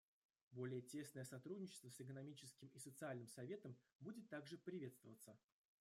Более 0.53 0.81
тесное 0.81 1.25
сотрудничество 1.25 1.87
с 1.91 2.01
Экономическим 2.01 2.69
и 2.69 2.79
Социальным 2.79 3.27
Советом 3.27 3.77
будет 3.99 4.27
также 4.29 4.57
приветствоваться. 4.57 5.37